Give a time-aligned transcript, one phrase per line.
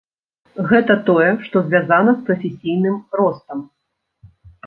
[0.69, 3.59] Гэта тое, што звязана з прафесійным ростам.